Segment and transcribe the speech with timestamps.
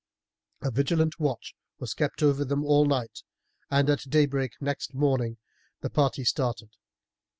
[0.63, 3.21] A vigilant watch was kept over them all night,
[3.69, 5.37] and at daybreak next morning
[5.81, 6.71] the party started.